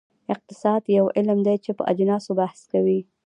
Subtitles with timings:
[0.33, 2.99] اقتصاد یو علم دی چې په اجناسو بحث کوي.